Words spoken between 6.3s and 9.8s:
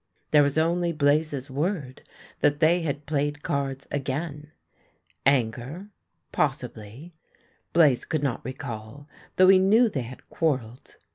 Possibly. Blaze could not recall, though he